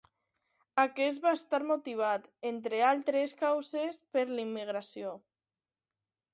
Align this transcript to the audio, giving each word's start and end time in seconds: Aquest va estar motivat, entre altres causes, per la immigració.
Aquest 0.83 1.21
va 1.25 1.33
estar 1.39 1.59
motivat, 1.73 2.25
entre 2.53 2.81
altres 2.93 3.37
causes, 3.45 4.03
per 4.17 4.27
la 4.35 4.43
immigració. 4.49 5.17